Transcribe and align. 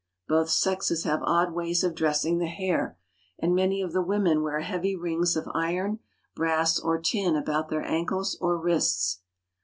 Both 0.27 0.49
sexes 0.49 1.03
have 1.03 1.21
odd 1.21 1.53
ways 1.53 1.83
of 1.83 1.93
dressing 1.93 2.39
the 2.39 2.47
hair; 2.47 2.97
and 3.37 3.53
many 3.53 3.83
of 3.83 3.93
the 3.93 4.01
women 4.01 4.41
wear 4.41 4.61
heavy 4.61 4.95
rings 4.95 5.35
of 5.35 5.47
iron, 5.53 5.99
brass, 6.35 6.79
or 6.79 6.99
tin 6.99 7.35
about 7.35 7.69
their 7.69 7.85
ankles 7.85 8.35
or 8.41 8.57
wrists. 8.57 9.19